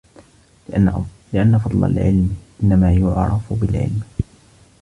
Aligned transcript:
لِأَنَّ 1.33 1.57
فَضْلَ 1.59 1.85
الْعِلْمِ 1.91 2.37
إنَّمَا 2.63 2.93
يُعْرَفُ 2.93 3.53
بِالْعِلْمِ 3.53 4.01